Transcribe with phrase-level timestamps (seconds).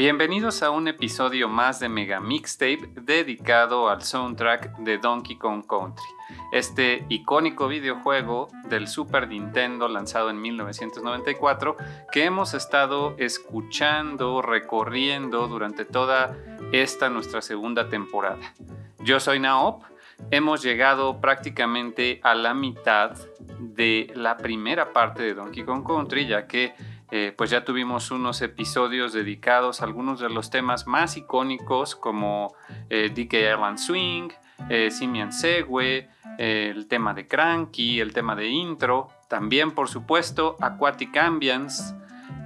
[0.00, 6.06] Bienvenidos a un episodio más de Mega Mixtape dedicado al soundtrack de Donkey Kong Country,
[6.52, 11.76] este icónico videojuego del Super Nintendo lanzado en 1994
[12.10, 16.34] que hemos estado escuchando, recorriendo durante toda
[16.72, 18.54] esta nuestra segunda temporada.
[19.00, 19.82] Yo soy Naop,
[20.30, 23.18] hemos llegado prácticamente a la mitad
[23.58, 26.72] de la primera parte de Donkey Kong Country ya que
[27.10, 32.54] eh, pues ya tuvimos unos episodios dedicados a algunos de los temas más icónicos como
[32.88, 34.28] eh, DK Airline Swing,
[34.68, 41.14] eh, Simian Segue, el tema de Cranky, el tema de intro, también por supuesto Aquatic
[41.16, 41.94] Ambience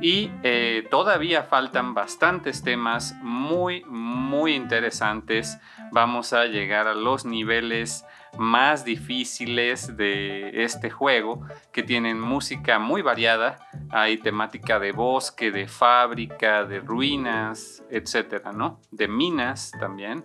[0.01, 0.31] y
[0.91, 5.59] todavía faltan bastantes temas muy muy interesantes.
[5.93, 8.05] Vamos a llegar a los niveles
[8.39, 13.69] más difíciles de este juego, que tienen música muy variada.
[13.91, 18.81] Hay temática de bosque, de fábrica, de ruinas, etcétera, ¿no?
[18.91, 20.25] De minas también.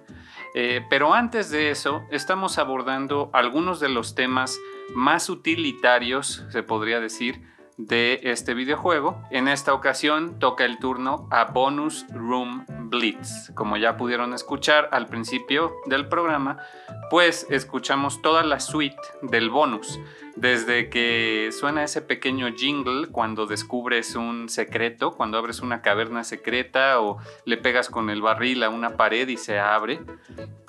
[0.55, 4.59] Eh, pero antes de eso, estamos abordando algunos de los temas
[4.95, 7.41] más utilitarios, se podría decir,
[7.79, 9.23] de este videojuego.
[9.31, 13.51] En esta ocasión toca el turno a Bonus Room Blitz.
[13.55, 16.57] Como ya pudieron escuchar al principio del programa,
[17.09, 19.97] pues escuchamos toda la suite del bonus.
[20.39, 27.01] Desde que suena ese pequeño jingle cuando descubres un secreto, cuando abres una caverna secreta
[27.01, 29.99] o le pegas con el barril a una pared y se abre,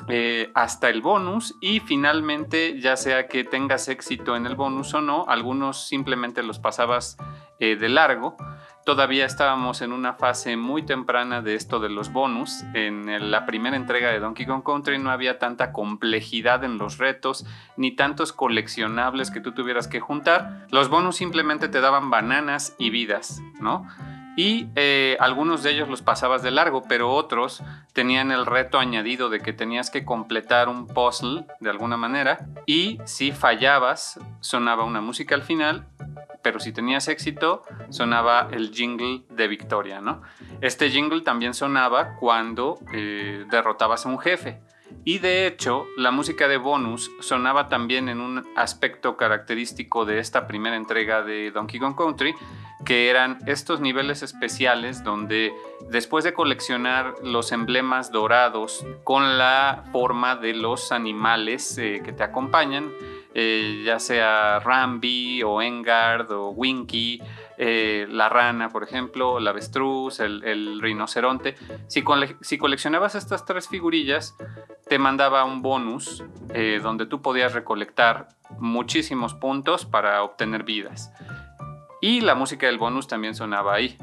[0.08, 5.02] eh, hasta el bonus y finalmente ya sea que tengas éxito en el bonus o
[5.02, 7.16] no, algunos simplemente los pasabas
[7.60, 8.36] eh, de largo.
[8.90, 12.64] Todavía estábamos en una fase muy temprana de esto de los bonus.
[12.74, 17.46] En la primera entrega de Donkey Kong Country no había tanta complejidad en los retos,
[17.76, 20.66] ni tantos coleccionables que tú tuvieras que juntar.
[20.72, 23.86] Los bonus simplemente te daban bananas y vidas, ¿no?
[24.40, 29.28] Y eh, algunos de ellos los pasabas de largo, pero otros tenían el reto añadido
[29.28, 35.02] de que tenías que completar un puzzle de alguna manera y si fallabas sonaba una
[35.02, 35.88] música al final,
[36.40, 40.22] pero si tenías éxito sonaba el jingle de victoria, ¿no?
[40.62, 44.62] Este jingle también sonaba cuando eh, derrotabas a un jefe.
[45.04, 50.46] Y de hecho, la música de bonus sonaba también en un aspecto característico de esta
[50.46, 52.34] primera entrega de Donkey Kong Country,
[52.84, 55.52] que eran estos niveles especiales donde
[55.90, 62.22] después de coleccionar los emblemas dorados con la forma de los animales eh, que te
[62.22, 62.90] acompañan,
[63.34, 67.22] eh, ya sea Rambi o Engard o Winky,
[67.58, 71.56] eh, la rana, por ejemplo, la avestruz, el, rinoceronte.
[71.88, 72.02] Si,
[72.40, 74.34] si, coleccionabas estas tres figurillas,
[74.88, 76.24] te mandaba un bonus
[76.82, 78.28] donde tú podías recolectar
[78.58, 81.12] muchísimos puntos para obtener vidas.
[82.00, 83.96] Y la música del bonus también sonaba ahí.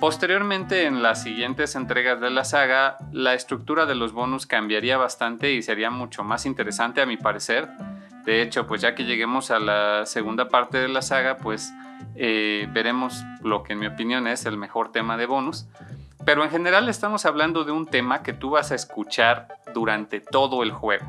[0.00, 5.52] Posteriormente, en las siguientes entregas de la saga, la estructura de los bonus cambiaría bastante
[5.52, 7.68] y sería mucho más interesante a mi parecer.
[8.24, 11.72] De hecho, pues ya que lleguemos a la segunda parte de la saga, pues
[12.14, 15.66] eh, veremos lo que en mi opinión es el mejor tema de bonus.
[16.24, 20.62] Pero en general estamos hablando de un tema que tú vas a escuchar durante todo
[20.62, 21.06] el juego.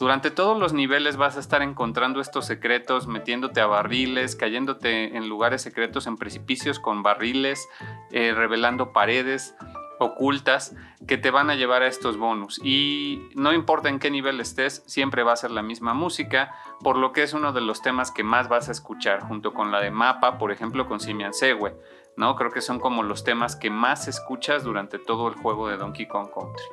[0.00, 5.28] Durante todos los niveles vas a estar encontrando estos secretos, metiéndote a barriles, cayéndote en
[5.28, 7.68] lugares secretos, en precipicios con barriles,
[8.10, 9.54] eh, revelando paredes
[9.98, 10.74] ocultas
[11.06, 12.58] que te van a llevar a estos bonus.
[12.64, 16.96] Y no importa en qué nivel estés, siempre va a ser la misma música, por
[16.96, 19.82] lo que es uno de los temas que más vas a escuchar, junto con la
[19.82, 21.76] de Mapa, por ejemplo, con Simian Segue.
[22.16, 22.36] ¿no?
[22.36, 26.08] Creo que son como los temas que más escuchas durante todo el juego de Donkey
[26.08, 26.64] Kong Country.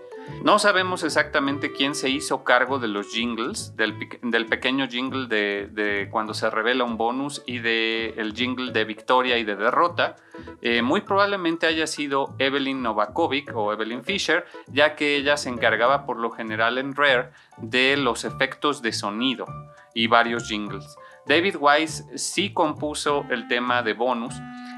[0.43, 6.33] No sabemos exactamente quién se hizo cargo de los jingles, del, pequeño jingle de, cuando
[6.33, 10.15] se revela un bonus y del jingle de victoria y de derrota.
[10.61, 16.05] Eh, muy probablemente haya sido Evelyn Novakovic o Evelyn Fisher, ya que ella se encargaba
[16.05, 19.45] por lo general en Rare de los efectos de sonido
[19.93, 20.97] y varios jingles.
[21.25, 24.35] David Wise sí compuso el tema de bonus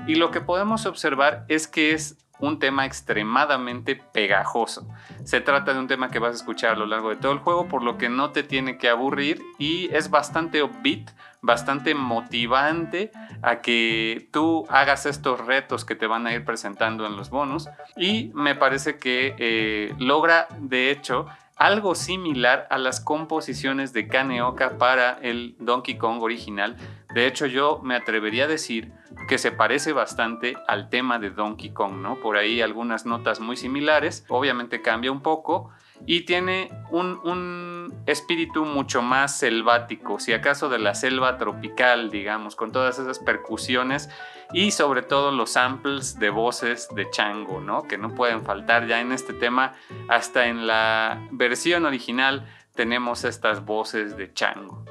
[0.08, 4.88] y lo que podemos observar es que es un tema extremadamente pegajoso.
[5.24, 7.40] Se trata de un tema que vas a escuchar a lo largo de todo el
[7.40, 13.12] juego, por lo que no te tiene que aburrir y es bastante upbeat, bastante motivante
[13.42, 17.70] a que tú hagas estos retos que te van a ir presentando en los bonus
[17.96, 21.28] y me parece que eh, logra de hecho
[21.60, 26.78] algo similar a las composiciones de Kaneoka para el Donkey Kong original.
[27.14, 28.92] De hecho, yo me atrevería a decir
[29.28, 32.20] que se parece bastante al tema de Donkey Kong, ¿no?
[32.20, 35.72] Por ahí algunas notas muy similares, obviamente cambia un poco
[36.06, 42.56] y tiene un, un, espíritu mucho más selvático, si acaso de la selva tropical, digamos,
[42.56, 44.10] con todas esas percusiones
[44.54, 47.84] y sobre todo los samples de voces de Chango, ¿no?
[47.84, 49.74] Que no pueden faltar ya en este tema,
[50.08, 54.86] hasta en la versión original tenemos estas voces de Chango.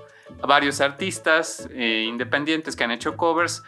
[0.47, 3.63] Varios artistas eh, independientes que han hecho covers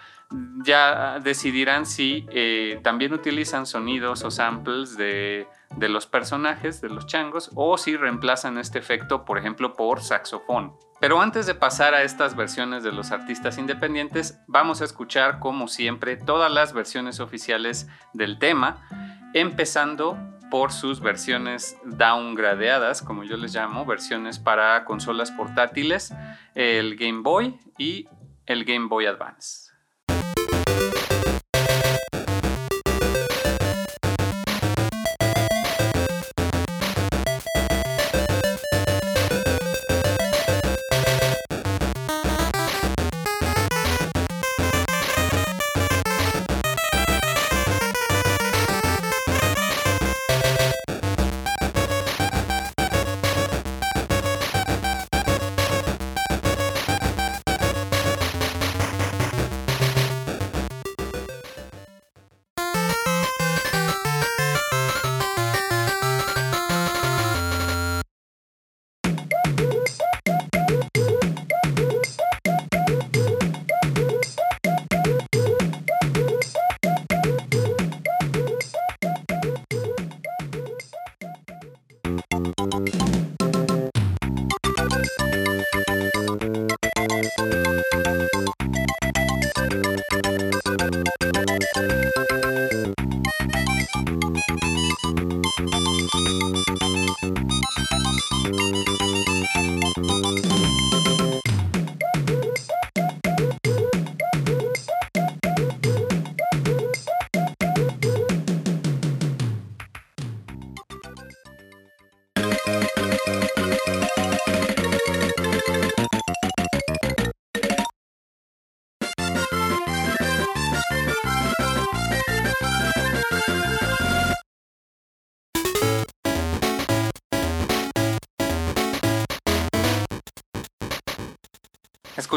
[0.65, 7.07] ya decidirán si eh, también utilizan sonidos o samples de, de, los personajes, de los
[7.07, 10.75] changos, o si reemplazan este efecto, por ejemplo, por saxofón.
[11.01, 15.67] Pero antes de pasar a estas versiones de los artistas independientes, vamos a escuchar, como
[15.67, 18.87] siempre, todas las versiones oficiales del tema,
[19.35, 20.19] empezando
[20.51, 26.13] por sus versiones downgradeadas, como yo les llamo, versiones para consolas portátiles,
[26.55, 28.09] el Game Boy y
[28.47, 29.70] el Game Boy Advance.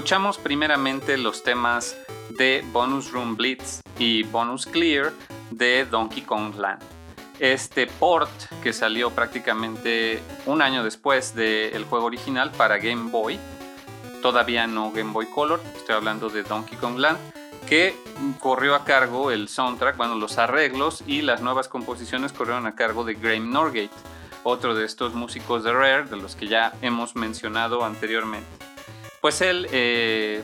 [0.03, 1.95] Escuchamos primeramente los temas
[2.31, 5.13] de Bonus Room Blitz y Bonus Clear
[5.49, 6.81] de Donkey Kong Land.
[7.39, 8.29] Este port
[8.61, 13.39] que salió prácticamente un año después del juego original para Game Boy,
[14.21, 17.19] todavía no Game Boy Color, estoy hablando de Donkey Kong Land,
[17.69, 17.95] que
[18.41, 23.05] corrió a cargo el soundtrack, bueno, los arreglos y las nuevas composiciones corrieron a cargo
[23.05, 23.89] de Graham Norgate,
[24.43, 28.62] otro de estos músicos de Rare, de los que ya hemos mencionado anteriormente
[29.23, 30.43] pues él eh,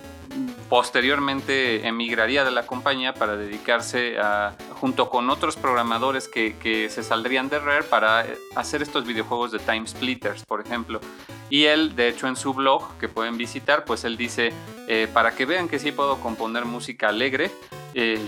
[0.69, 7.50] posteriormente emigraría de la compañía para dedicarse a junto con otros programadores que, se saldrían
[7.50, 11.01] de Rare para eh, hacer estos videojuegos de Time Splitters, por ejemplo.
[11.50, 14.53] Y él, de hecho, en su blog que pueden visitar, pues él dice,
[14.88, 17.51] eh, para que vean que sí puedo componer música alegre,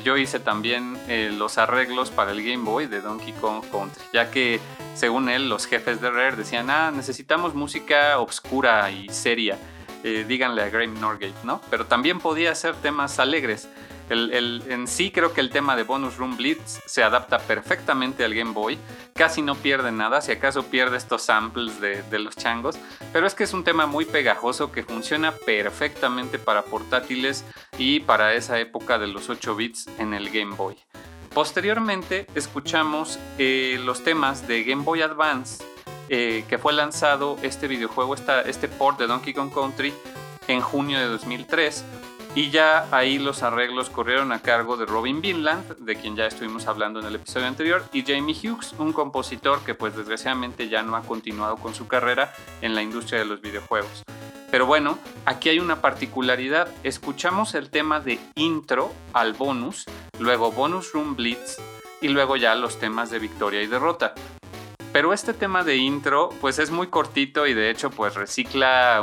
[0.04, 0.98] yo hice también
[1.38, 4.60] los arreglos para el Game Boy de Donkey Kong Country, ya que
[4.96, 9.58] según él los jefes de Rare decían, ah, necesitamos música oscura y seria,
[10.04, 11.62] díganle a Graham Norgate, ¿no?
[11.70, 13.68] Pero también podía hacer temas alegres.
[14.10, 18.52] En sí creo que el tema de Bonus Room Blitz se adapta perfectamente al Game
[18.52, 18.78] Boy.
[19.14, 22.78] Casi no pierde nada, si acaso pierde estos samples de, de los changos.
[23.14, 27.46] Pero es que es un tema muy pegajoso que funciona perfectamente para portátiles
[27.78, 30.76] y para esa época de los 8 bits en el Game Boy.
[31.34, 35.64] Posteriormente escuchamos eh, los temas de Game Boy Advance,
[36.14, 39.94] eh, que fue lanzado este videojuego, este port de Donkey Kong Country
[40.50, 41.86] en junio de 2003
[42.36, 46.68] y ya ahí los arreglos corrieron a cargo de Robin Vinland, de quien ya estuvimos
[46.68, 50.98] hablando en el episodio anterior, y Jamie Hughes, un compositor que pues desgraciadamente ya no
[50.98, 54.04] ha continuado con su carrera en la industria de los videojuegos.
[54.52, 56.68] Pero bueno, aquí hay una particularidad.
[56.84, 59.86] Escuchamos el tema de intro al bonus,
[60.20, 61.58] luego bonus room blitz
[62.02, 64.14] y luego ya los temas de victoria y derrota.
[64.94, 69.02] Pero este tema de intro, pues es muy cortito y de hecho, pues recicla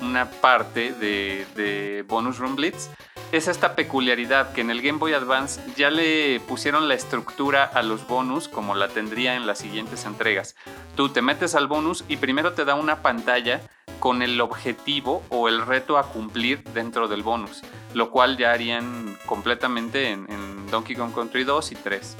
[0.00, 2.90] una parte de, Bonus Room Blitz.
[3.32, 7.82] Es esta peculiaridad que en el Game Boy Advance ya le pusieron la estructura a
[7.82, 10.54] los bonus como la tendría en las siguientes entregas.
[10.94, 13.60] Tú te metes al bonus y primero te da una pantalla
[13.98, 17.62] con el objetivo o el reto a cumplir dentro del bonus,
[17.92, 22.16] lo cual ya harían completamente en, en Donkey Kong Country 2 y 3.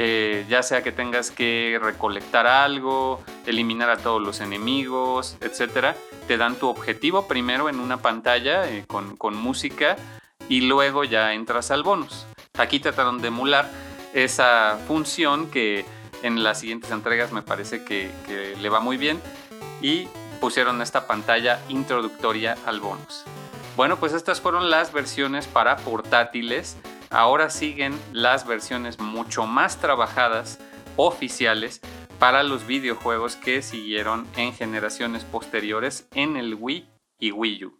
[0.00, 5.96] Eh, ya sea que tengas que recolectar algo, eliminar a todos los enemigos, etc.
[6.28, 9.96] Te dan tu objetivo primero en una pantalla eh, con, música
[10.48, 12.26] y luego ya entras al bonus.
[12.56, 13.68] Aquí trataron de emular
[14.14, 15.84] esa función que
[16.22, 19.20] en las siguientes entregas me parece que, que le va muy bien
[19.82, 20.06] y
[20.40, 23.24] pusieron esta pantalla introductoria al bonus.
[23.76, 26.76] Bueno, pues estas fueron las versiones para portátiles
[27.10, 30.58] ahora siguen las versiones mucho más trabajadas,
[30.96, 31.80] oficiales,
[32.18, 36.88] para los videojuegos que siguieron en generaciones posteriores en el Wii
[37.20, 37.77] y Wii U.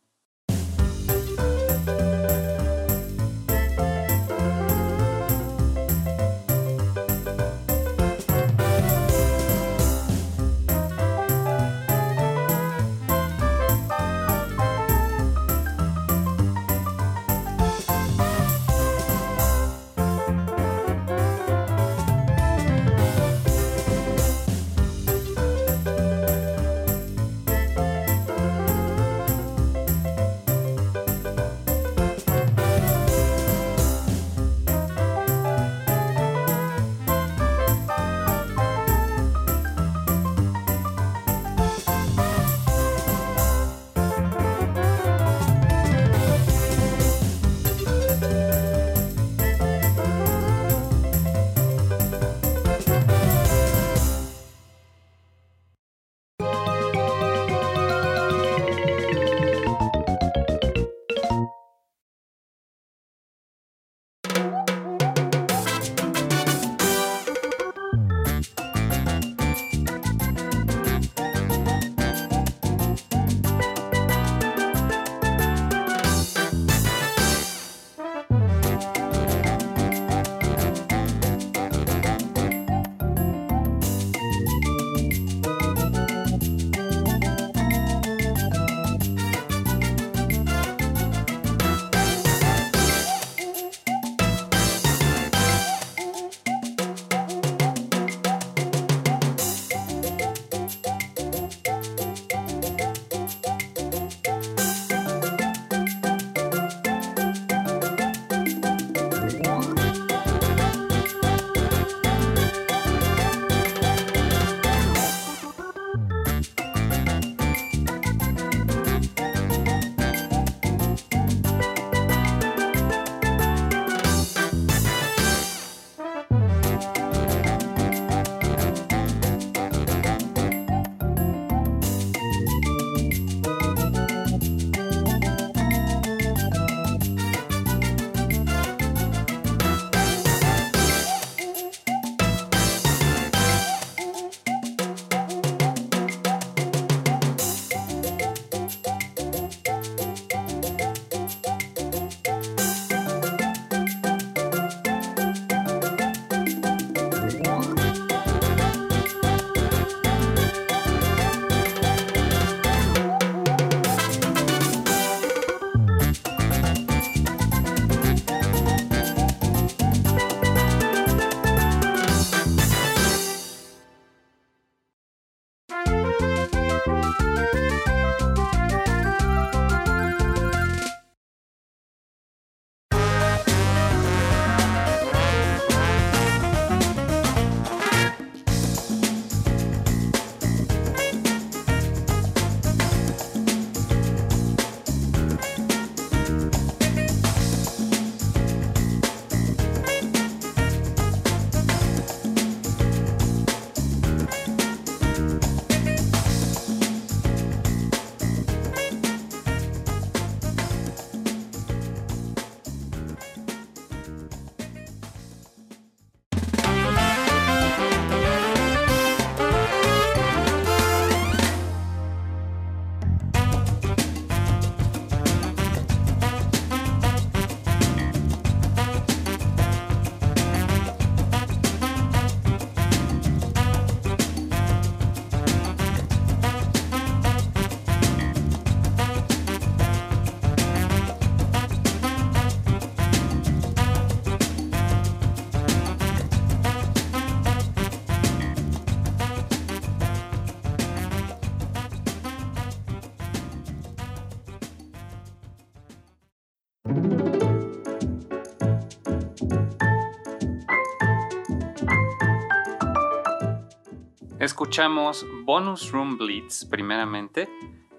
[264.79, 267.49] Escuchamos Bonus Room Blitz primeramente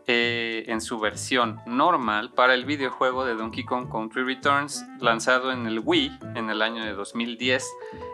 [0.07, 5.67] eh, en su versión normal para el videojuego de Donkey Kong Country Returns lanzado en
[5.67, 7.67] el Wii en el año de 2010.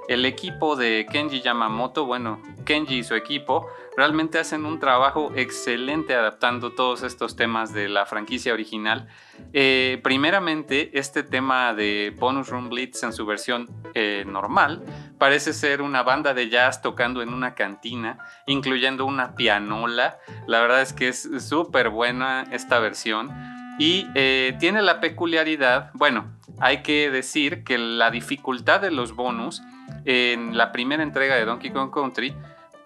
[0.07, 6.13] El equipo de Kenji Yamamoto, bueno, Kenji y su equipo realmente hacen un trabajo excelente
[6.13, 9.07] adaptando todos estos temas de la franquicia original.
[9.53, 14.83] Eh, primeramente, este tema de Bonus Room Blitz en su versión eh, normal
[15.17, 20.19] parece ser una banda de jazz tocando en una cantina, incluyendo una pianola.
[20.45, 23.31] La verdad es que es súper buena esta versión.
[23.79, 29.61] Y eh, tiene la peculiaridad, bueno, hay que decir que la dificultad de los bonus
[30.05, 32.33] en la primera entrega de Donkey Kong Country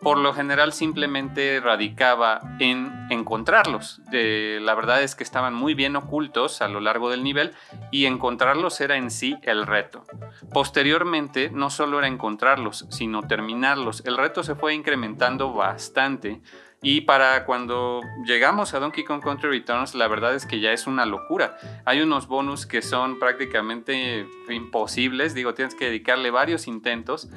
[0.01, 4.01] por lo general simplemente radicaba en encontrarlos.
[4.11, 7.53] la verdad es que estaban muy bien ocultos a lo largo del nivel
[7.91, 10.05] y encontrarlos era en sí el reto.
[10.53, 14.03] Posteriormente no solo era encontrarlos, sino terminarlos.
[14.05, 16.41] El reto se fue incrementando bastante.
[16.81, 20.87] Y para cuando llegamos a Donkey Kong Country Returns, la verdad es que ya es
[20.87, 21.57] una locura.
[21.85, 25.33] Hay unos bonus que son prácticamente imposibles.
[25.33, 27.29] Digo, tienes que dedicarle varios intentos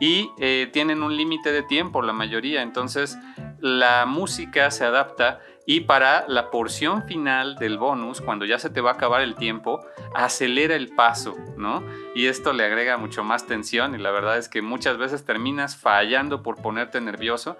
[0.00, 3.16] y eh, tienen un límite de tiempo la mayoría, entonces
[3.60, 8.82] la música se adapta y para la porción final del bonus, cuando ya se te
[8.82, 9.80] va a acabar el tiempo,
[10.14, 11.82] acelera el paso, ¿no?
[12.14, 15.76] Y esto le agrega mucho más tensión y la verdad es que muchas veces terminas
[15.76, 17.56] fallando por ponerte nervioso.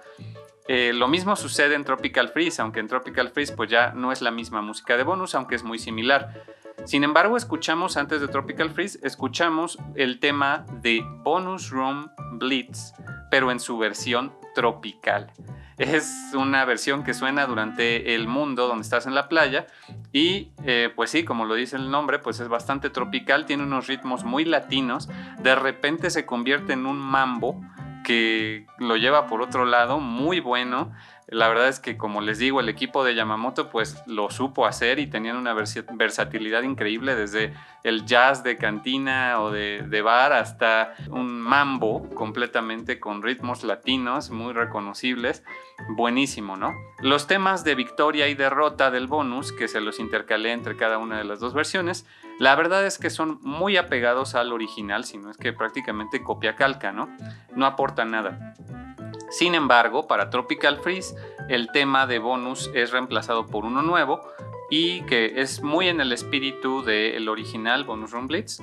[0.67, 4.21] Eh, lo mismo sucede en Tropical Freeze, aunque en Tropical Freeze pues ya no es
[4.21, 6.43] la misma música de bonus, aunque es muy similar.
[6.85, 12.93] Sin embargo, escuchamos antes de Tropical Freeze, escuchamos el tema de Bonus Room Blitz,
[13.31, 15.31] pero en su versión tropical.
[15.77, 19.67] Es una versión que suena durante el mundo donde estás en la playa
[20.13, 23.87] y eh, pues sí, como lo dice el nombre, pues es bastante tropical, tiene unos
[23.87, 27.61] ritmos muy latinos, de repente se convierte en un mambo
[28.05, 30.93] que lo lleva por otro lado, muy bueno.
[31.27, 34.99] La verdad es que, como les digo, el equipo de Yamamoto pues lo supo hacer
[34.99, 37.51] y tenían una versatilidad increíble desde
[37.83, 44.29] el jazz de cantina o de, de, bar hasta un mambo completamente con ritmos latinos
[44.29, 45.43] muy reconocibles.
[45.89, 46.73] Buenísimo, ¿no?
[46.99, 51.17] Los temas de victoria y derrota del bonus, que se los intercalé entre cada una
[51.17, 52.05] de las dos versiones,
[52.39, 56.55] la verdad es que son muy apegados al original, si no es que prácticamente copia
[56.55, 57.09] calca, ¿no?
[57.55, 58.53] No aporta nada.
[59.29, 61.15] Sin embargo, para Tropical Freeze,
[61.49, 64.21] el tema de bonus es reemplazado por uno nuevo
[64.69, 68.61] y que es muy en el espíritu del original Bonus Room Blitz.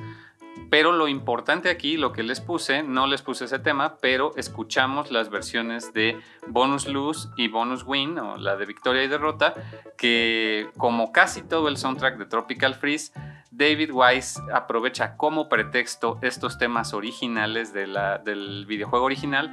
[0.70, 5.10] Pero lo importante aquí, lo que les puse, no les puse ese tema, pero escuchamos
[5.10, 9.54] las versiones de Bonus Lose y Bonus Win, o la de victoria y derrota,
[9.98, 13.12] que como casi todo el soundtrack de Tropical Freeze,
[13.52, 19.52] David Wise aprovecha como pretexto estos temas originales del videojuego original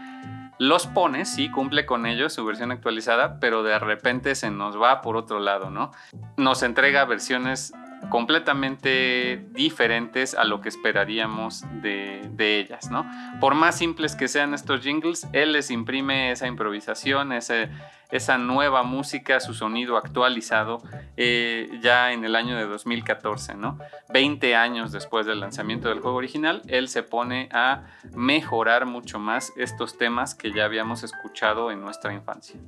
[0.59, 4.99] los pone, sí, cumple con ellos su versión actualizada, pero de repente se nos va
[4.99, 5.91] por otro lado, ¿no?
[6.35, 7.71] Nos entrega versiones
[8.09, 13.05] completamente diferentes a lo que esperaríamos de, ellas, ¿no?
[13.39, 19.39] Por más simples que sean estos jingles, él les imprime esa improvisación, esa nueva música,
[19.39, 20.81] su sonido actualizado
[21.17, 23.77] eh, ya en el año de 2014, ¿no?
[24.09, 27.83] 20 años después del lanzamiento del juego original, él se pone a
[28.15, 32.59] mejorar mucho más estos temas que ya habíamos escuchado en nuestra infancia.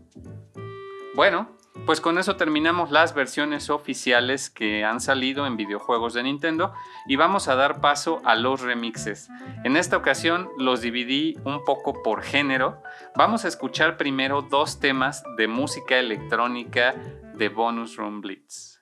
[1.15, 6.73] Bueno, pues con eso terminamos las versiones oficiales que han salido en videojuegos de Nintendo
[7.07, 9.29] y vamos a dar paso a los remixes.
[9.63, 12.81] En esta ocasión los dividí un poco por género.
[13.15, 16.93] Vamos a escuchar primero dos temas de música electrónica
[17.35, 18.79] de Bonus Room Blitz.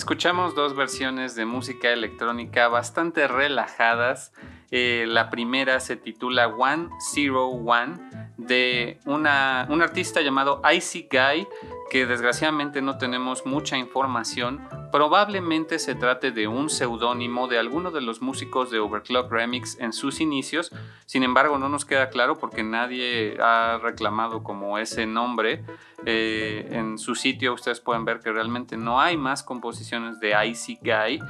[0.00, 4.32] Escuchamos dos versiones de música electrónica bastante relajadas.
[4.70, 8.00] Eh, la primera se titula One Zero One
[8.38, 11.46] de una, un artista llamado Icy Guy
[11.90, 14.66] que desgraciadamente no tenemos mucha información.
[14.92, 19.92] Probablemente se trate de un seudónimo de alguno de los músicos de Overclock Remix en
[19.92, 20.72] sus inicios.
[21.06, 25.64] Sin embargo, no nos queda claro porque nadie ha reclamado como ese nombre.
[26.06, 30.78] Eh, en su sitio ustedes pueden ver que realmente no hay más composiciones de Icy
[30.82, 31.22] Guy.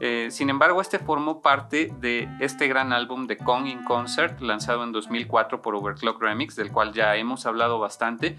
[0.00, 4.84] Eh, sin embargo, este formó parte de este gran álbum de Kong in Concert lanzado
[4.84, 8.38] en 2004 por Overclock Remix, del cual ya hemos hablado bastante.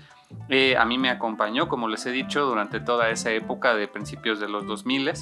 [0.49, 4.39] Eh, a mí me acompañó, como les he dicho, durante toda esa época de principios
[4.39, 5.13] de los 2000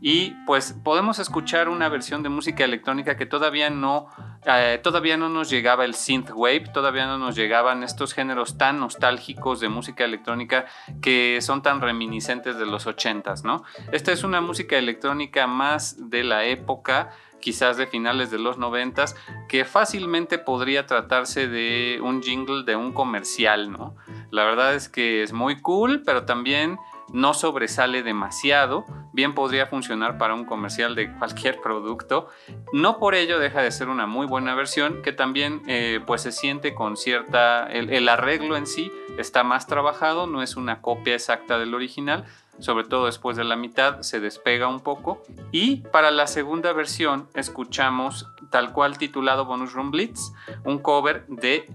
[0.00, 4.08] y pues podemos escuchar una versión de música electrónica que todavía no,
[4.44, 9.60] eh, todavía no nos llegaba el synthwave, todavía no nos llegaban estos géneros tan nostálgicos
[9.60, 10.66] de música electrónica
[11.00, 13.64] que son tan reminiscentes de los 80s, ¿no?
[13.90, 19.16] Esta es una música electrónica más de la época quizás de finales de los noventas,
[19.48, 23.94] que fácilmente podría tratarse de un jingle de un comercial, ¿no?
[24.30, 26.78] La verdad es que es muy cool, pero también
[27.12, 32.28] no sobresale demasiado, bien podría funcionar para un comercial de cualquier producto.
[32.72, 36.32] No por ello deja de ser una muy buena versión que también eh, pues se
[36.32, 37.66] siente con cierta...
[37.66, 42.24] El, arreglo en sí está más trabajado, no es una copia exacta del original,
[42.58, 45.22] sobre todo después de la mitad se despega un poco.
[45.52, 50.32] Y para la segunda versión escuchamos tal cual titulado Bonus Room Blitz,
[50.64, 51.68] un cover de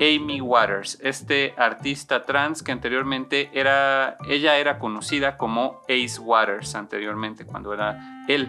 [0.00, 7.44] Amy Waters, este artista trans que anteriormente era, ella era conocida como Ace Waters anteriormente,
[7.44, 8.48] cuando era él.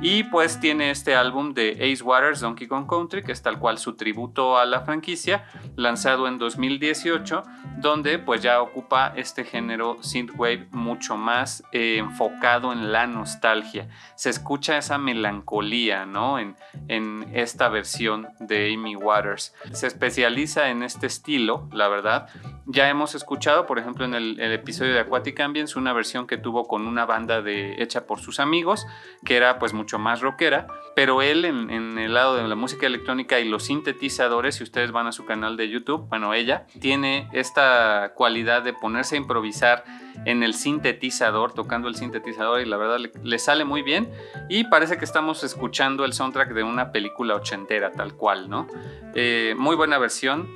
[0.00, 3.78] Y pues tiene este álbum de Ace Waters Donkey Kong Country, que es tal cual
[3.78, 5.44] su tributo a la franquicia,
[5.76, 7.42] lanzado en 2018,
[7.78, 13.88] donde pues ya ocupa este género synthwave mucho más eh, enfocado en la nostalgia.
[14.16, 16.38] Se escucha esa melancolía, ¿no?
[16.38, 16.56] En,
[16.88, 19.54] en esta versión de Amy Waters.
[19.72, 22.28] Se especializa en este estilo, la verdad.
[22.66, 26.66] Ya hemos escuchado, por ejemplo, en el, episodio de Aquatic Ambience, una versión que tuvo
[26.66, 28.86] con una banda de, hecha por sus amigos,
[29.24, 33.40] que era pues mucho más rockera, pero él en, el lado de la música electrónica
[33.40, 38.12] y los sintetizadores, si ustedes van a su canal de YouTube, bueno, ella tiene esta
[38.14, 39.82] cualidad de ponerse a improvisar
[40.24, 44.08] en el sintetizador, tocando el sintetizador y la verdad le, sale muy bien
[44.48, 48.68] y parece que estamos escuchando el soundtrack de una película ochentera tal cual, ¿no?
[49.14, 50.48] Eh, muy buena versión,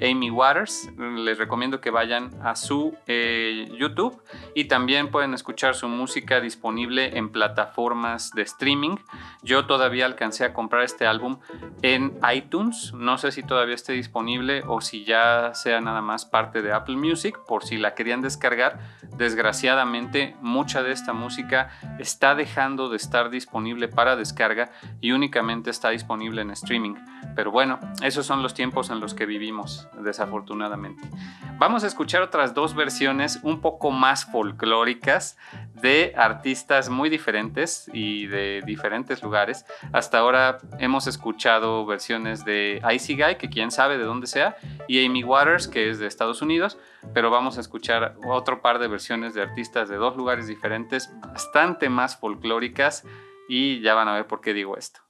[0.00, 0.90] Amy Waters.
[0.96, 4.22] Les recomiendo que vayan a su eh, YouTube
[4.54, 8.96] y también pueden escuchar su música disponible en plataformas de streaming.
[9.42, 11.38] Yo todavía alcancé a comprar este álbum
[11.82, 12.92] en iTunes.
[12.94, 16.96] No sé si todavía esté disponible o si ya sea nada más parte de Apple
[16.96, 18.78] Music por si la querían descargar.
[19.16, 25.90] Desgraciadamente mucha de esta música está dejando de estar disponible para descarga y únicamente está
[25.90, 26.94] disponible en streaming.
[27.34, 29.39] Pero bueno, esos son los tiempos en los que vivimos,
[30.00, 31.02] desafortunadamente.
[31.58, 35.36] Vamos a escuchar otras dos versiones un poco más folclóricas
[35.74, 39.66] de artistas muy diferentes y de diferentes lugares.
[39.92, 44.56] Hasta ahora hemos escuchado versiones de Icy Guy, que quién sabe de dónde sea,
[44.88, 46.78] y Amy Waters, que es de Estados Unidos,
[47.12, 51.88] pero vamos a escuchar otro par de versiones de artistas de dos lugares diferentes, bastante
[51.88, 53.04] más folclóricas,
[53.48, 55.00] y ya van a ver por qué digo esto.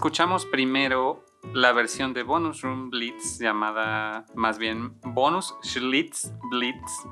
[0.00, 7.06] Escuchamos primero la versión de Bonus Room Blitz llamada más bien Bonus Schlitz Blitz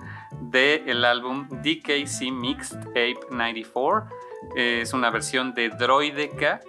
[0.51, 4.09] de el álbum DKC Mixed Ape 94.
[4.57, 6.61] Es una versión de Droideca,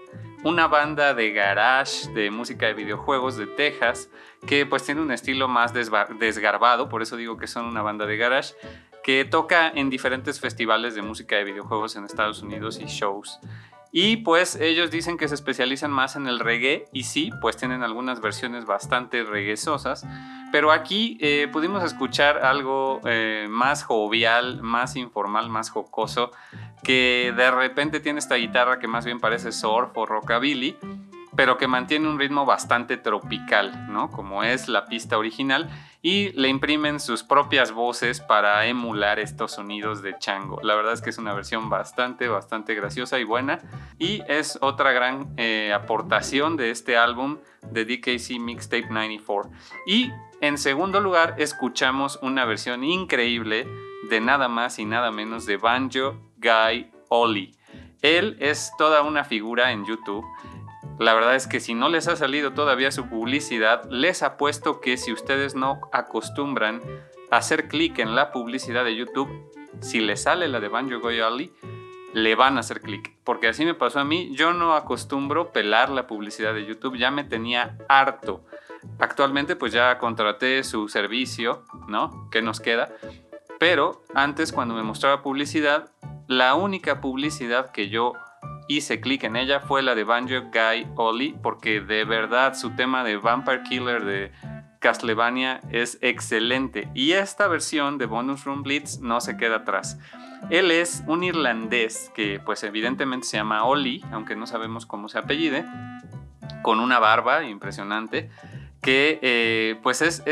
[0.44, 4.10] una banda de garage de música de videojuegos de Texas
[4.46, 8.18] que pues tiene un estilo más desgarbado, por eso digo que son una banda de
[8.18, 8.56] garage
[9.04, 13.40] que toca en diferentes festivales de música de videojuegos en Estados Unidos y shows.
[13.92, 17.82] Y pues ellos dicen que se especializan más en el reggae y sí, pues tienen
[17.82, 20.06] algunas versiones bastante reguesosas.
[20.52, 26.32] Pero aquí eh, pudimos escuchar algo eh, más jovial, más informal, más jocoso,
[26.84, 30.78] que de repente tiene esta guitarra que más bien parece surf o rockabilly,
[31.40, 34.12] pero que mantiene un ritmo bastante tropical, ¿no?
[34.12, 35.70] Como es la pista original
[36.02, 40.60] y le imprimen sus propias voces para emular estos sonidos de chango.
[40.64, 43.60] La verdad es que es una versión bastante, bastante graciosa y buena
[43.98, 47.38] y es otra gran eh, aportación de este álbum
[47.72, 49.50] de DKC Mixtape 94.
[49.88, 50.12] Y
[50.42, 53.66] en segundo lugar escuchamos una versión increíble
[54.10, 57.56] de nada más y nada menos de Banjo Guy Oli.
[58.02, 60.26] Él es toda una figura en YouTube
[61.00, 64.98] la verdad es que si no les ha salido todavía su publicidad, les apuesto que
[64.98, 66.82] si ustedes no acostumbran
[67.32, 69.30] a hacer clic en la publicidad de YouTube,
[69.80, 71.54] si les sale la de Banjo Goyali,
[72.14, 73.16] le van a hacer clic.
[73.24, 77.12] Porque así me pasó a mí, yo no acostumbro pelar la publicidad de YouTube, ya
[77.12, 78.44] me tenía harto.
[79.00, 82.30] Actualmente pues ya contraté su servicio, ¿no?
[82.30, 82.90] ¿Qué nos queda?
[83.58, 85.92] Pero antes cuando me mostraba publicidad,
[86.28, 88.14] la única publicidad que yo
[88.70, 93.04] hice clic en ella fue la de Banjo Guy Oli, porque de verdad su tema
[93.04, 94.32] de Vampire Killer de
[94.80, 96.88] Castlevania es excelente.
[96.94, 100.00] Y esta versión de Bonus Room Blitz no se queda atrás.
[100.52, 105.18] Él es un irlandés que pues evidentemente se llama Oli, aunque no sabemos cómo se
[105.18, 105.66] apellide,
[106.62, 108.30] con una barba impresionante
[108.82, 110.24] que eh, pues es,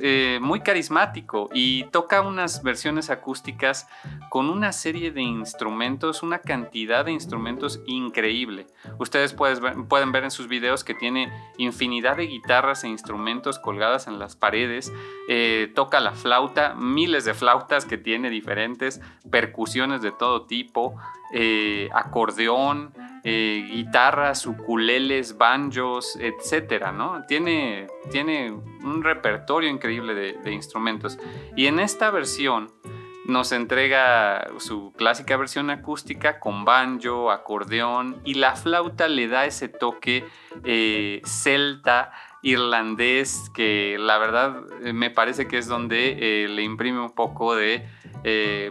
[0.00, 3.88] eh, muy carismático y toca unas versiones acústicas
[4.30, 8.66] con una serie de instrumentos, una cantidad de instrumentos increíble.
[8.98, 14.18] Ustedes pueden ver en sus videos que tiene infinidad de guitarras e instrumentos colgadas en
[14.18, 14.92] las paredes,
[15.28, 20.96] eh, toca la flauta, miles de flautas que tiene diferentes, percusiones de todo tipo,
[21.92, 27.26] acordeón, eh, guitarras, ukuleles, banjos, etcétera, ¿no?
[27.26, 31.18] Tiene, tiene un repertorio increíble de, instrumentos.
[31.54, 32.72] Y en esta versión
[33.26, 39.68] nos entrega su clásica versión acústica con banjo, acordeón y la flauta le da ese
[39.68, 40.24] toque
[40.64, 42.12] eh, celta,
[42.42, 47.86] irlandés, que la verdad eh, me parece que es donde le imprime un poco de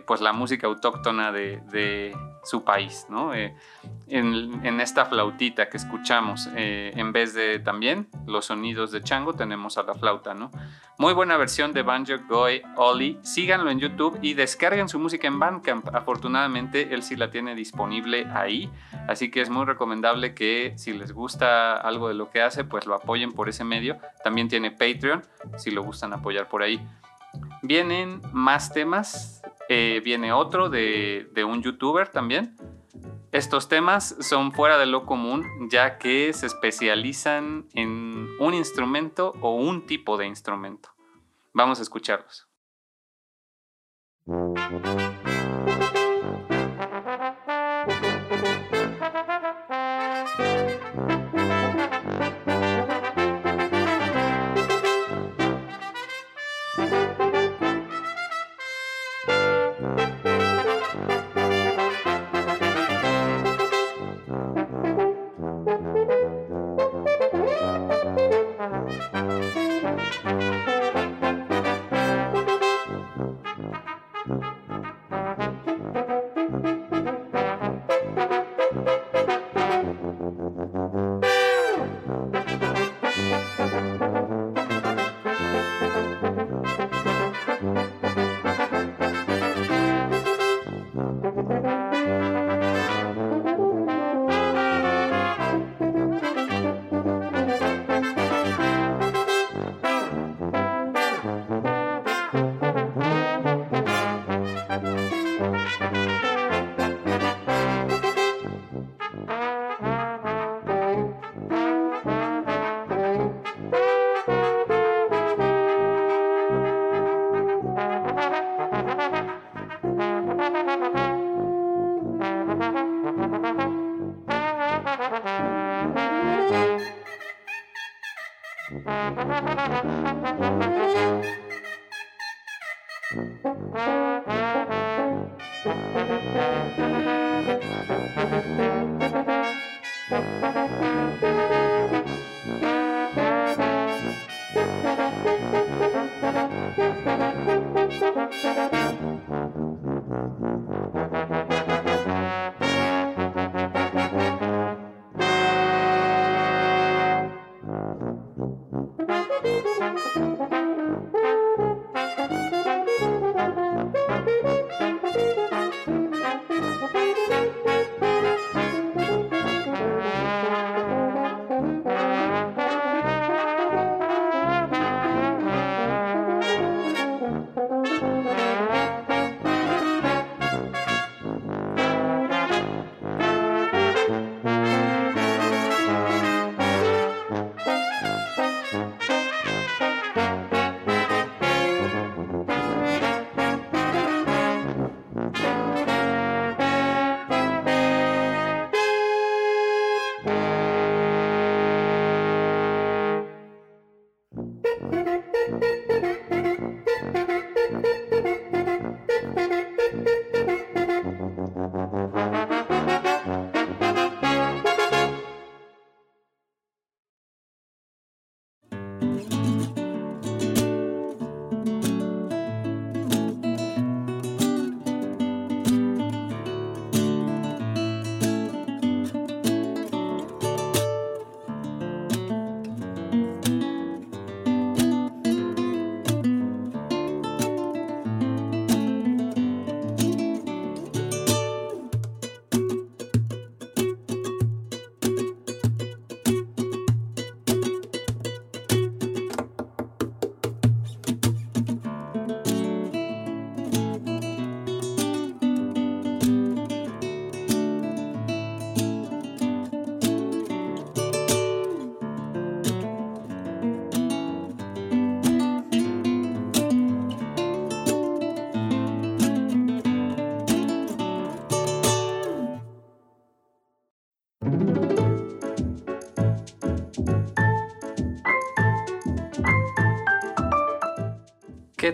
[0.08, 2.14] pues la música autóctona de,
[2.50, 3.34] su país, ¿no?
[3.34, 9.78] en, esta flautita que escuchamos, eh, en vez de también los sonidos de chango, tenemos
[9.78, 10.52] a la flauta, ¿no?
[10.98, 13.20] Muy buena versión de Banjo Goy Oli.
[13.22, 15.96] Síganlo en YouTube y descarguen su música en Bandcamp.
[15.96, 18.70] Afortunadamente, él sí la tiene disponible ahí.
[19.08, 22.86] Así que es muy recomendable que si les gusta algo de lo que hace, pues
[22.86, 23.98] lo apoyen por ese medio.
[24.26, 25.24] También tiene Patreon,
[25.58, 26.86] si lo gustan apoyar por ahí.
[27.62, 29.42] Vienen más temas.
[29.70, 32.56] Eh, viene otro de, de un youtuber también
[33.32, 39.56] estos temas son fuera de lo común ya que se especializan en un instrumento o
[39.56, 40.90] un tipo de instrumento.
[41.54, 42.48] Vamos a escucharlos.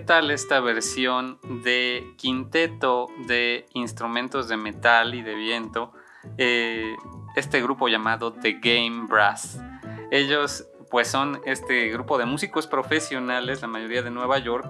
[0.05, 5.93] Tal esta versión de quinteto de instrumentos de metal y de viento?
[6.37, 6.95] Eh,
[7.35, 9.59] este grupo llamado The Game Brass.
[10.11, 14.65] Ellos pues son este grupo de músicos profesionales, la mayoría de Nueva York,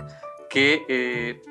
[0.49, 1.41] que eh,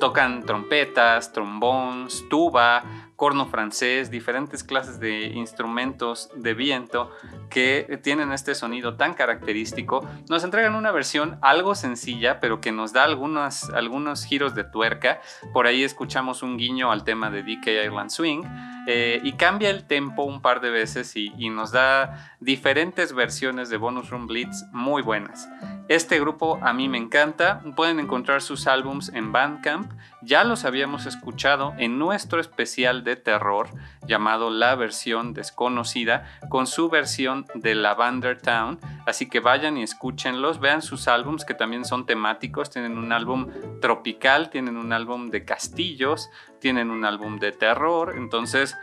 [0.00, 7.10] tocan trompetas, trombones, tuba, corno francés, diferentes clases de instrumentos de viento
[7.48, 10.06] que tienen este sonido tan característico.
[10.28, 15.20] Nos entregan una versión algo sencilla, pero que nos da algunos, algunos giros de tuerca.
[15.52, 18.42] Por ahí escuchamos un guiño al tema de DK Island Swing
[18.86, 23.70] eh, y cambia el tempo un par de veces y, y nos da diferentes versiones
[23.70, 25.48] de Bonus Room Blitz muy buenas.
[25.88, 27.60] Este grupo a mí me encanta.
[27.76, 29.92] Pueden encontrar sus álbums en Bandcamp.
[30.24, 33.68] Ya los habíamos escuchado en nuestro especial de terror
[34.06, 38.78] llamado La versión desconocida con su versión de Lavender Town.
[39.04, 40.60] Así que vayan y escúchenlos.
[40.60, 42.70] Vean sus álbums que también son temáticos.
[42.70, 43.48] Tienen un álbum
[43.82, 48.14] tropical, tienen un álbum de castillos, tienen un álbum de terror.
[48.16, 48.74] Entonces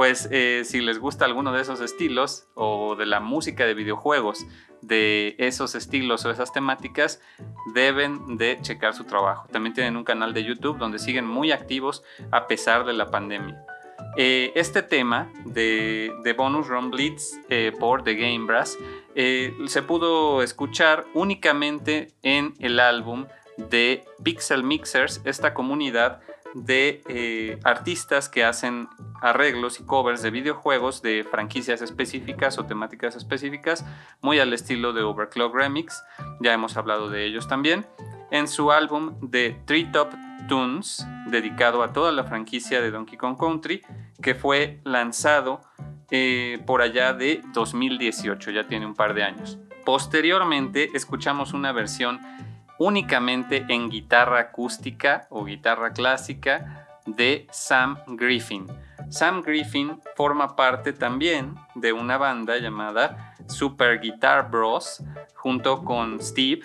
[0.00, 4.46] pues eh, si les gusta alguno de esos estilos o de la música de videojuegos
[4.80, 7.20] de esos estilos o esas temáticas,
[7.74, 9.46] deben de checar su trabajo.
[9.52, 13.62] También tienen un canal de YouTube donde siguen muy activos a pesar de la pandemia.
[14.16, 18.78] Eh, este tema de, Bonus Run Blitz eh, por The Game Brass
[19.14, 23.26] se pudo escuchar únicamente en el álbum
[23.58, 26.22] de Pixel Mixers, esta comunidad
[26.54, 28.88] de eh, artistas que hacen
[29.20, 33.84] arreglos y covers de videojuegos de franquicias específicas o temáticas específicas,
[34.20, 36.02] muy al estilo de Overclock Remix,
[36.40, 37.86] ya hemos hablado de ellos también,
[38.30, 39.60] en su álbum de
[39.92, 40.10] Top
[40.48, 43.82] Tunes, dedicado a toda la franquicia de Donkey Kong Country,
[44.22, 45.60] que fue lanzado
[46.10, 49.58] eh, por allá de 2018, ya tiene un par de años.
[49.84, 52.20] Posteriormente escuchamos una versión
[52.80, 58.66] únicamente en guitarra acústica o guitarra clásica de Sam Griffin.
[59.10, 65.02] Sam Griffin forma parte también de una banda llamada Super Guitar Bros
[65.34, 66.62] junto con Steve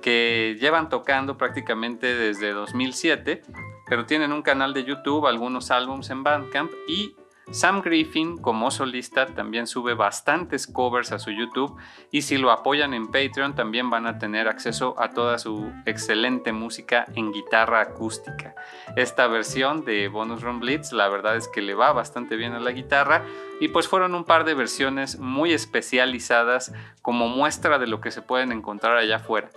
[0.00, 3.42] que llevan tocando prácticamente desde 2007
[3.88, 7.14] pero tienen un canal de YouTube, algunos álbums en Bandcamp y
[7.50, 11.76] Sam Griffin como solista también sube bastantes covers a su YouTube
[12.10, 16.52] y si lo apoyan en Patreon también van a tener acceso a toda su excelente
[16.52, 18.54] música en guitarra acústica.
[18.96, 22.60] Esta versión de Bonus Room Blitz la verdad es que le va bastante bien a
[22.60, 23.24] la guitarra
[23.60, 26.72] y pues fueron un par de versiones muy especializadas
[27.02, 29.50] como muestra de lo que se pueden encontrar allá afuera.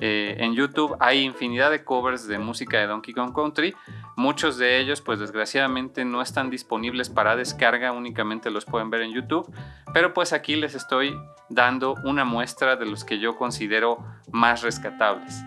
[0.00, 3.74] Eh, en YouTube hay infinidad de covers de música de Donkey Kong Country,
[4.18, 9.12] muchos de ellos pues desgraciadamente no están disponibles para descarga, únicamente los pueden ver en
[9.12, 9.50] YouTube,
[9.94, 11.16] pero pues aquí les estoy
[11.48, 15.42] dando una muestra de los que yo considero más rescatables.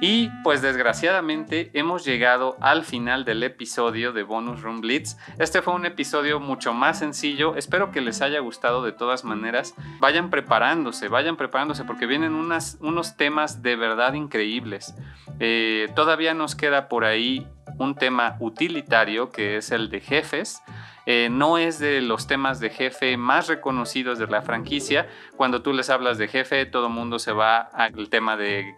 [0.00, 5.16] Y pues desgraciadamente hemos llegado al final del episodio de Bonus Room Blitz.
[5.40, 7.56] Este fue un episodio mucho más sencillo.
[7.56, 9.74] Espero que les haya gustado de todas maneras.
[9.98, 14.94] Vayan preparándose, vayan preparándose porque vienen unos temas de verdad increíbles.
[15.40, 20.62] Eh, todavía nos queda por ahí un tema utilitario que es el de jefes.
[21.06, 25.08] Eh, no es de los temas de jefe más reconocidos de la franquicia.
[25.36, 28.74] Cuando tú les hablas de jefe, todo el mundo se va al tema de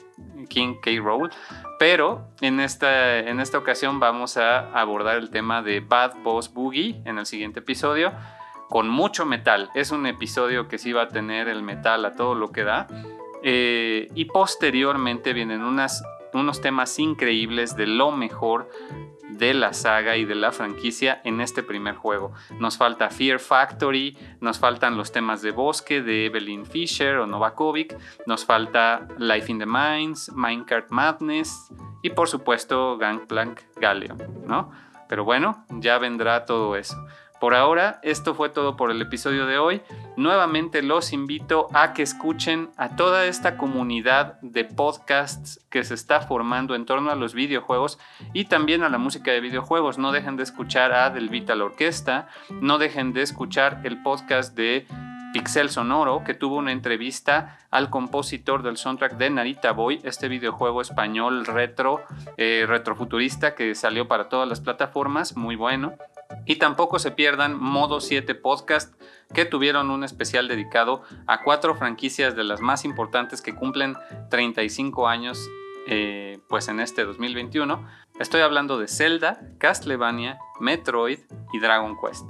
[0.49, 0.91] King K.
[1.03, 1.30] Roll.
[1.78, 7.03] Pero en esta, en esta ocasión vamos a abordar el tema de Bad Boss Boogie
[7.05, 8.12] en el siguiente episodio.
[8.68, 9.68] Con mucho metal.
[9.74, 12.86] Es un episodio que sí va a tener el metal a todo lo que da.
[13.43, 16.03] Eh, y posteriormente vienen unas,
[16.33, 18.68] unos temas increíbles de lo mejor
[19.31, 22.33] de la saga y de la franquicia en este primer juego.
[22.59, 27.97] Nos falta Fear Factory, nos faltan los temas de Bosque de Evelyn Fisher o Novakovic,
[28.26, 31.72] nos falta Life in the Mines, Minecraft Madness
[32.03, 34.70] y por supuesto Gangplank Galleon, ¿no?
[35.09, 36.97] Pero bueno, ya vendrá todo eso.
[37.41, 39.80] Por ahora, esto fue todo por el episodio de hoy.
[40.18, 46.20] Nuevamente los invito a que escuchen a toda esta comunidad de podcasts que se está
[46.20, 47.99] formando en torno a los videojuegos
[48.34, 49.97] y también a la música de videojuegos.
[49.97, 52.28] No dejen de escuchar a Del Vital Orquesta,
[52.61, 54.86] no dejen de escuchar el podcast de
[55.32, 60.80] Pixel Sonoro, que tuvo una entrevista al compositor del soundtrack de Narita Boy, este videojuego
[60.82, 62.03] español retro,
[62.36, 65.95] eh, retrofuturista que salió para todas las plataformas, muy bueno.
[66.47, 68.95] Y tampoco se pierdan Modo 7 Podcast,
[69.33, 73.97] que tuvieron un especial dedicado a cuatro franquicias de las más importantes que cumplen
[74.31, 75.49] 35 años
[75.87, 77.87] eh, pues en este 2021.
[78.18, 81.20] Estoy hablando de Zelda, Castlevania, Metroid
[81.53, 82.26] y Dragon Quest.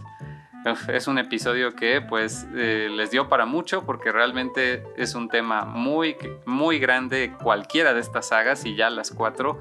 [0.89, 5.65] Es un episodio que pues eh, les dio para mucho porque realmente es un tema
[5.65, 9.59] muy, muy grande cualquiera de estas sagas y ya las cuatro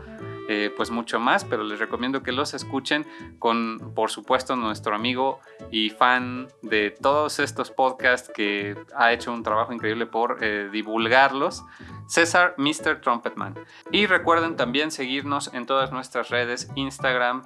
[0.52, 3.06] eh, pues mucho más, pero les recomiendo que los escuchen
[3.38, 5.40] con, por supuesto, nuestro amigo
[5.70, 11.64] y fan de todos estos podcasts que ha hecho un trabajo increíble por eh, divulgarlos,
[12.08, 13.00] César Mr.
[13.00, 13.54] Trumpetman.
[13.92, 17.44] Y recuerden también seguirnos en todas nuestras redes, Instagram,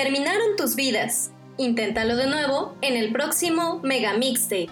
[0.00, 1.32] Terminaron tus vidas.
[1.56, 4.67] Inténtalo de nuevo en el próximo Mega Mixtape.